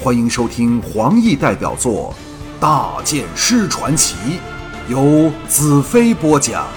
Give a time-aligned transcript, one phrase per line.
[0.00, 2.14] 欢迎收听黄奕代表作
[2.60, 4.14] 《大剑师传奇》，
[4.88, 6.68] 由子飞播讲。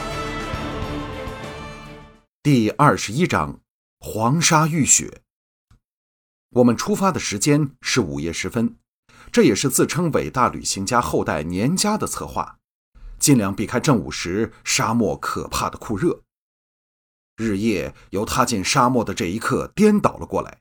[2.42, 3.60] 第二十一章：
[4.00, 5.22] 黄沙浴雪。
[6.50, 8.78] 我们出发的时间是午夜时分，
[9.32, 12.58] 这也是自称伟大旅行家后代年家的策划，
[13.20, 16.22] 尽量避开正午时沙漠可怕的酷热。
[17.38, 20.58] 日夜由踏进沙漠的这一刻颠倒了过来。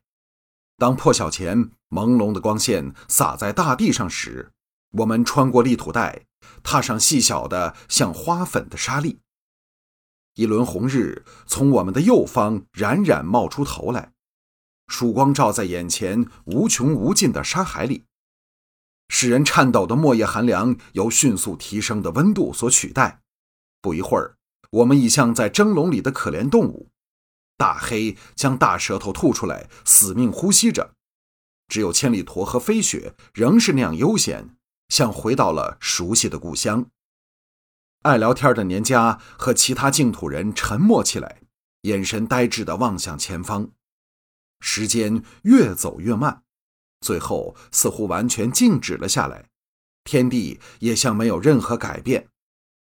[0.81, 4.51] 当破晓前朦胧的光线洒在大地上时，
[4.93, 6.25] 我们穿过砾土带，
[6.63, 9.19] 踏上细小的像花粉的沙砾。
[10.37, 14.15] 一轮红日从我们的右方冉冉冒出头来，
[14.87, 18.07] 曙光照在眼前无穷无尽的沙海里，
[19.11, 23.21] 使人颤抖的末夜寒凉由迅速提升的温度所取代。
[23.83, 24.37] 不一会儿。
[24.71, 26.90] 我们已像在蒸笼里的可怜动物，
[27.61, 30.95] 大黑将大舌头吐出来，死命呼吸着。
[31.69, 34.57] 只有千里驼和飞雪仍是那样悠闲，
[34.89, 36.87] 像回到了熟悉的故乡。
[38.01, 41.43] 爱聊天的年家和其他净土人沉默起来，
[41.83, 43.69] 眼神呆滞地望向前方。
[44.61, 46.43] 时间越走越慢，
[47.03, 49.51] 最后似乎完全静止了下来，
[50.05, 52.27] 天地也像没有任何改变。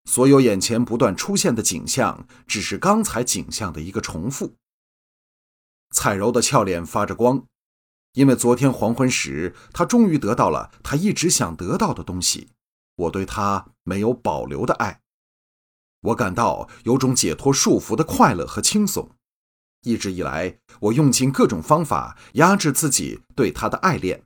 [0.05, 4.55] 所有眼前不断出现的景象，只是刚才景象的一个重复。
[5.97, 7.47] 彩柔的俏脸发着光，
[8.13, 12.51] 因为昨天黄昏时，她终于得到了她一直想得到的东西。
[12.97, 15.01] 我对她没有保留的爱，
[16.03, 19.09] 我感到有种解脱束缚的快乐和轻松。
[19.85, 24.23] 一直以来，我用尽各种方法压制自己对她的爱恋，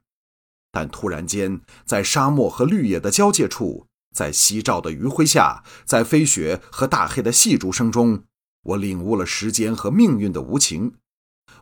[0.72, 3.86] 但突然间，在沙漠和绿野的交界处。
[4.12, 8.24] 在夕照的余晖下，在飞雪和大黑的细竹声中，
[8.64, 10.94] 我领悟了时间和命运的无情。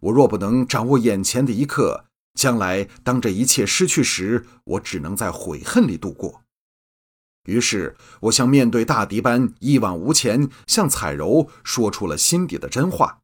[0.03, 6.43] 我若不能掌握眼前的一刻，将来当这一切失去时，我只能在悔恨里度过。
[7.45, 13.21] 于是，我像面对大敌般一往无前，向彩柔说出了心底的真话。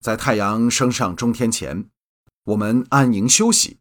[0.00, 1.88] 在太阳升上中天前，
[2.44, 3.78] 我们安营休息，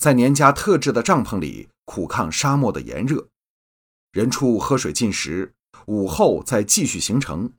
[0.00, 1.68] 在年家特制的帐篷里。
[1.86, 3.30] 苦抗沙漠的炎热，
[4.12, 5.54] 人畜喝水进食，
[5.86, 7.52] 午后再继续行程，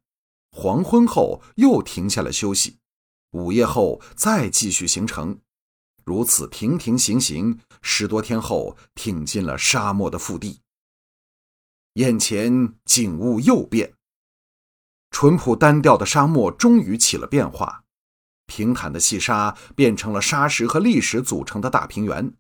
[0.51, 2.77] 黄昏后又停下来休息，
[3.31, 5.39] 午夜后再继续行程，
[6.03, 10.61] 如此停停行行，十多天后挺进了沙漠的腹地。
[11.93, 13.93] 眼前景物又变，
[15.11, 17.83] 淳朴单调的沙漠终于起了变化，
[18.45, 22.33] 平坦的细沙变成了沙石和砾石组成的大平原。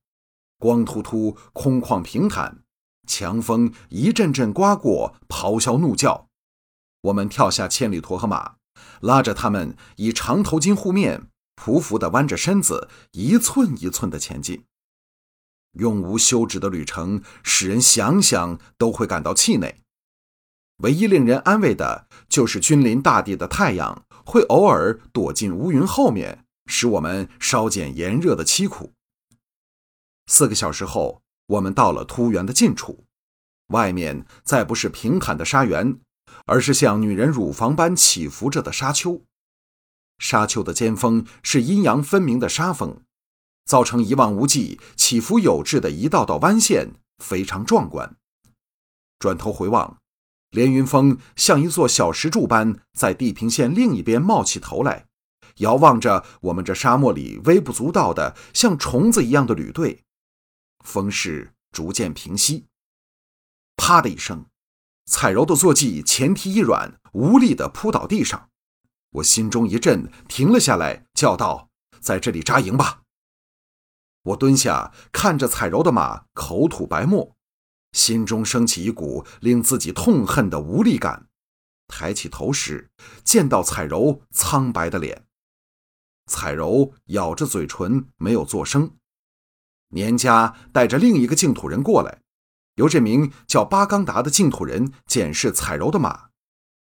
[0.57, 2.63] 光秃秃、空旷平坦，
[3.07, 6.27] 强风一阵阵刮过，咆哮怒叫。
[7.01, 8.57] 我们跳下千里驼和马，
[9.01, 14.65] 拉着他们以长头巾护面，匍匐地弯着身子，一寸一寸地前进。
[15.73, 19.81] 永无休止的旅程，使人想想都会感到气馁。
[20.77, 28.91] 唯一令人安慰的，就是君临大地的太阳会偶尔躲进乌云后面，使我们稍减炎热的凄苦。
[30.27, 33.05] 四个小时后，我们到了突园的近处，
[33.67, 35.99] 外面再不是平坦的沙原，
[36.45, 39.21] 而是像女人乳房般起伏着的沙丘。
[40.17, 43.01] 沙丘的尖峰是阴阳分明的沙峰，
[43.65, 48.15] 造成一望无际、起伏有致的一道道弯线，非常壮观。
[49.17, 49.97] 转头回望，
[50.51, 55.07] 连云峰像一座小石柱般在地平线另一边冒起头来，
[55.57, 60.03] 遥望着我们这沙漠里微不足道的像虫子一样的旅队。
[60.83, 62.65] 风势逐渐平息，
[63.75, 64.45] 啪的一声，
[65.11, 68.49] 彩柔的坐骑前蹄一软，无力地扑倒地上。
[69.15, 71.67] 我心中一震，停了下来，叫道
[71.99, 73.01] ：“在这里扎营吧。”
[74.23, 77.35] 我蹲下，看着彩柔的马口吐白沫，
[77.91, 81.27] 心中升起一股令自己痛恨的无力感。
[81.87, 82.89] 抬起头时，
[83.25, 85.25] 见到彩柔苍白的脸。
[86.27, 88.95] 彩柔咬着嘴唇，没有作声。
[89.89, 92.20] 年家带着另一个净土人过来，
[92.81, 96.29] 由这名叫巴刚达的净土人检视彩柔的马。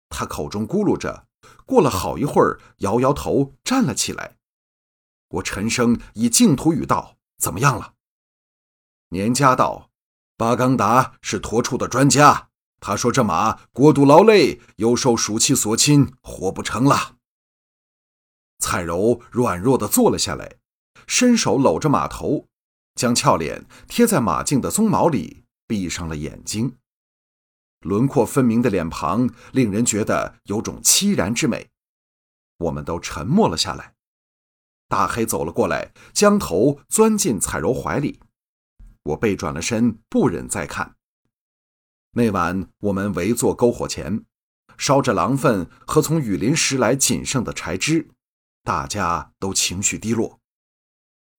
[0.10, 1.28] 他口中咕噜着，
[1.64, 4.38] 过了好一会儿，摇摇头，站了起来。
[5.30, 7.94] 我沉声以净土语道：“怎么样了？”
[9.10, 9.92] 年家道
[10.36, 12.50] ：“巴刚达是驮畜的专家，
[12.80, 17.18] 他说这马过度劳累，又受暑气所侵，活不成了。”
[18.58, 20.56] 彩柔软弱地坐了下来，
[21.06, 22.48] 伸手搂着马头。
[22.96, 26.78] 将俏脸贴在马颈的鬃毛里，闭上了眼睛。
[27.82, 31.70] 轮廓分明的脸庞令人觉得有种凄然之美。
[32.58, 33.94] 我们都沉默了下来。
[34.88, 38.20] 大黑走了过来，将头钻进彩柔怀里。
[39.04, 40.96] 我背转了身，不忍再看。
[42.12, 44.26] 那晚我们围坐篝火前，
[44.78, 48.10] 烧着狼粪和从雨林拾来仅剩的柴枝，
[48.64, 50.40] 大家都情绪低落。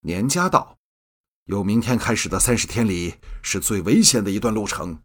[0.01, 0.76] 年家道
[1.47, 4.99] ：“由明天开始的三十天里，是最危险的一段路程。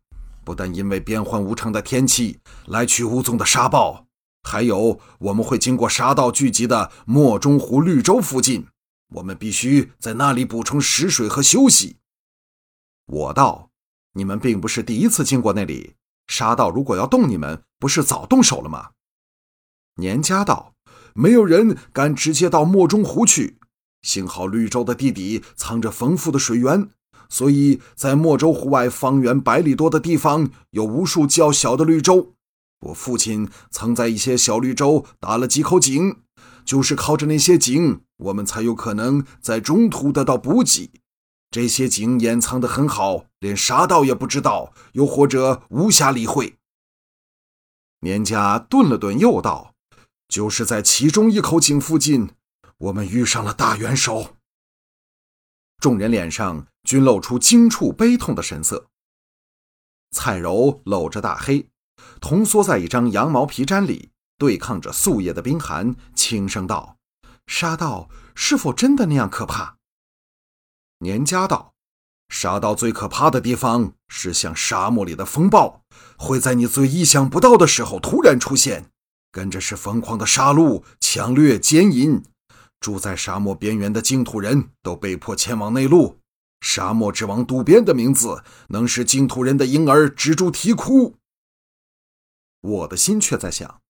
[0.45, 4.09] 不但因为变幻无常的天气、来去无踪的沙暴，
[4.43, 8.67] 还有我们会经过沙道聚集的莫中湖绿洲附近，
[9.15, 11.99] 我们必须在那里补充食水和休息。”
[13.07, 13.71] 我道
[14.15, 15.95] ：“你们并不是第一次经过那里，
[16.27, 18.91] 沙道如果要动你们，不是早动手了吗？”
[19.95, 20.75] 年家道
[21.15, 23.61] ：“没有人敢直接到莫中湖去。”
[24.03, 26.91] 幸好绿洲的地底藏着丰富的水源，
[27.29, 32.35] 所以在莫州湖外方圆百里多的地方有无数较小的绿洲。
[32.87, 36.17] 我父亲曾在一些小绿洲打了几口井，
[36.65, 40.91] 就是靠着那些井，我们才有可能在中途得到补给。
[41.53, 46.57] 这些井掩藏得很好，连沙道也不知道，又或者无暇理会。
[48.01, 49.75] 年家顿了顿，又道
[50.27, 52.31] ：“就是在其中一口井附近。”
[52.83, 54.39] 我们遇上了大元首，
[55.79, 58.89] 众人脸上均露出惊触悲痛的神色。
[60.11, 61.69] 蔡柔搂着大黑，
[62.21, 66.97] 同缩在一张羊毛皮毡里，对抗着素夜的冰寒，轻声道
[67.47, 69.77] ：“沙道是否真的那样可怕？”
[70.99, 71.75] 年家道
[72.31, 75.85] ：“沙道最可怕的地方是像沙漠里的风暴，
[76.19, 78.91] 会在你最意想不到的时候突然出现，
[79.31, 82.21] 跟着是疯狂的杀戮、抢掠、奸淫。”
[82.83, 86.19] 住在沙漠边缘的净土人都被迫迁往内陆。
[86.61, 91.17] 沙漠之王渡边的名字能使净土人的婴儿止住啼哭。
[92.61, 93.81] 我的心却在想：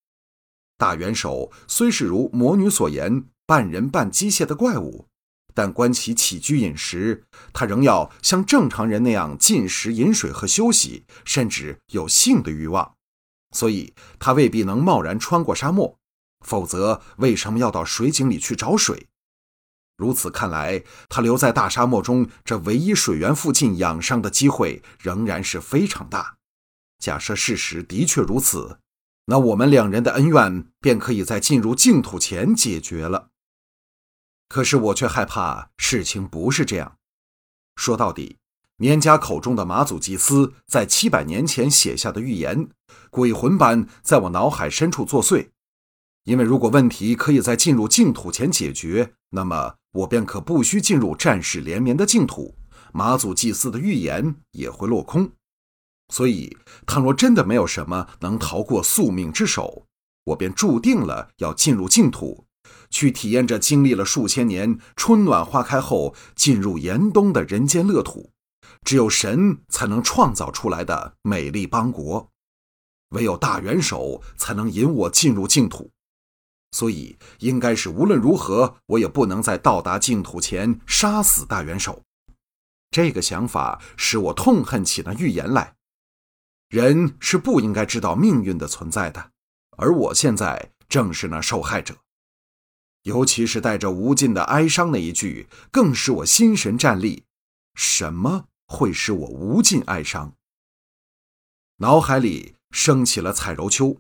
[0.79, 5.07] 大元首虽是如魔女所言半人半机械的怪物，
[5.53, 12.95] 但观其起居饮食，他仍要像正常人那样进食、饮水和休息，甚至有性的欲望。
[13.55, 15.99] 所以，他未必能贸然穿过沙漠。
[16.43, 19.09] 否则，为什么要到水井里去找水？
[19.97, 26.39] 如此看来，他留在大沙漠中这唯一水源附近养伤的机会仍然是非常大。
[26.99, 28.79] 假设事实的确如此，
[29.27, 33.29] 那我们两人的恩怨便可以在进入净土前解决了。
[34.49, 36.97] 可是我却害怕事情不是这样。
[37.77, 38.39] 说到底，
[38.79, 42.69] 年家口中的马祖祭司在七百年前写下的预言，
[43.11, 45.51] 鬼魂般在我脑海深处作祟。
[46.25, 52.55] 因为如果问题可以在进入净土前解决，那么我便可不需进入战事连绵的净土，
[52.93, 55.33] 马祖祭祀的预言也会落空。
[56.13, 59.87] 所以，倘若真的没有什么能逃过宿命之手，
[60.25, 62.45] 我便注定了要进入净土，
[62.91, 68.31] 去体验这经历了数千年春暖花开后进入严冬的人间乐土，
[68.85, 72.31] 只有神才能创造出来的美丽邦国，
[73.09, 75.91] 唯有大元首才能引我进入净土。
[76.73, 82.03] 所以，应该是无论如何，我也不能在到达净土前杀死大元首。
[82.91, 85.77] 这个想法使我痛恨起那预言来。
[86.69, 89.31] 人是不应该知道命运的存在的，
[89.77, 91.97] 而我现在正是那受害者。
[93.03, 97.25] 尤其是带着无尽的哀伤那一句，更使我心神战栗。
[97.75, 100.35] 什么会使我无尽哀伤？
[101.79, 103.99] 脑海里升起了彩柔秋。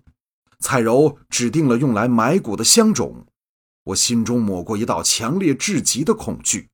[0.63, 3.27] 彩柔指定了用来埋骨的香种，
[3.83, 6.71] 我心中抹过一道强烈至极的恐惧。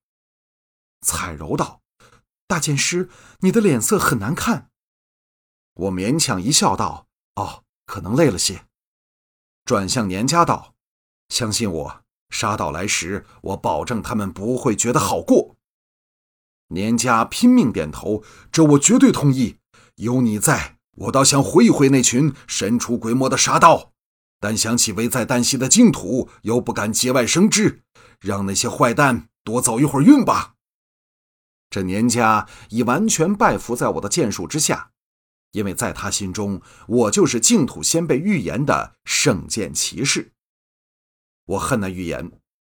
[1.00, 1.80] 彩柔道
[2.46, 3.08] ：“大剑师，
[3.40, 4.70] 你的脸色很难看。”
[5.74, 8.66] 我勉强一笑，道：“哦，可能累了些。”
[9.64, 10.74] 转向年家道
[11.30, 15.56] ：“相信我，杀到来时，我保证他们不会觉得好过。”
[16.68, 19.56] 年家拼命点头：“这我绝对同意。
[19.96, 23.92] 有你在。”我倒想会一会那群神出鬼没的沙道，
[24.40, 27.82] 但想起危在旦夕的净土，又不敢节外生枝，
[28.20, 30.54] 让那些坏蛋多走一会儿运吧。
[31.70, 34.90] 这年家已完全拜服在我的剑术之下，
[35.52, 40.32] 因为在他心中，我就是净土先辈预言的圣剑骑士。
[41.44, 42.32] 我恨那预言，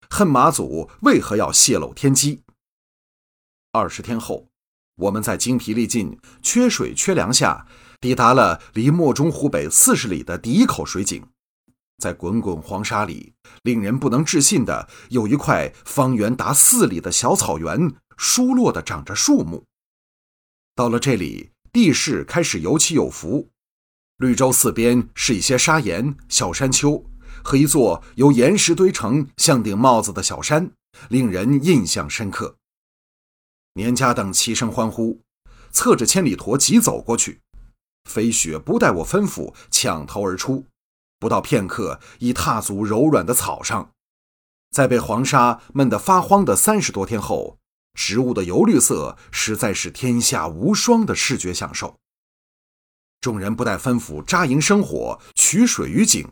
[0.09, 2.43] 恨马祖为何要泄露天机。
[3.71, 4.49] 二十天后，
[4.95, 7.65] 我们在精疲力尽、缺水缺粮下。
[8.01, 11.21] 抵达了离莫中湖北四十里的第一口水井，
[11.97, 19.65] 在滚滚黄沙里，令人不能置信的有一块方圆达四里的小草原，疏落的长着树木。
[20.75, 23.49] 到了这里，地势开始有起有伏，
[24.15, 27.05] 绿洲四边是一些砂岩、小山丘
[27.43, 30.71] 和一座由岩石堆成像顶帽子的小山，
[31.09, 32.55] 令人印象深刻。
[33.73, 35.19] 年家等齐声欢呼，
[35.71, 37.41] 侧着千里驼急走过去。
[38.09, 40.65] 飞雪不待我吩咐，抢头而出，
[41.19, 43.91] 不到片刻，已踏足柔软的草上。
[44.71, 47.59] 在被黄沙闷得发慌的三十多天后，
[47.93, 51.97] 植物的油绿色实在是天下无双的视觉享受。
[53.21, 56.27] 众人不待吩咐，扎营生火，取水于井。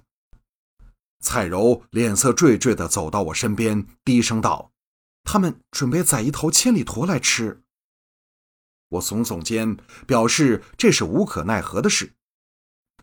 [1.19, 4.71] 蔡柔脸色惴惴地走到我身边，低声道
[5.25, 7.63] ：“他们准备宰一头千里驼来吃。”
[8.89, 12.13] 我耸耸肩，表示这是无可奈何的事。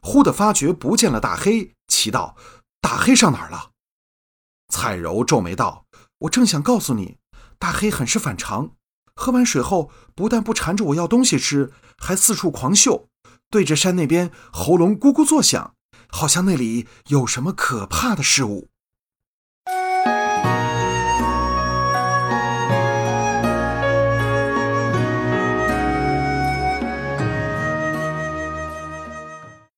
[0.01, 2.37] 忽地发觉不见了大黑，奇道
[2.81, 3.71] ：“大黑上哪儿了？”
[4.69, 5.87] 蔡柔皱眉道
[6.21, 7.19] ：“我正想告诉你，
[7.59, 8.73] 大黑很是反常。
[9.15, 13.09] 喝完水后，不但不缠着我要东西吃，还四处狂嗅，
[13.49, 15.75] 对着山那边喉咙咕咕作响，
[16.09, 18.69] 好像那里有什么可怕的事物。”